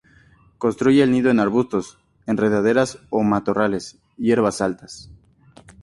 [0.57, 5.11] Construye el nido en arbustos, enredaderas o en matorrales, hierbas altas.